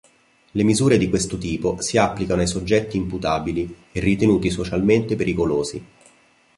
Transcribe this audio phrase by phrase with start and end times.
[0.53, 5.85] Le misure di questo tipo si applicano ai soggetti imputabili e ritenuti socialmente pericolosi.